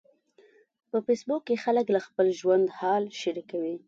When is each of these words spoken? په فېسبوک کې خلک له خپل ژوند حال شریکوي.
په 0.89 0.97
فېسبوک 1.05 1.41
کې 1.47 1.61
خلک 1.63 1.85
له 1.95 1.99
خپل 2.07 2.27
ژوند 2.39 2.65
حال 2.79 3.03
شریکوي. 3.21 3.75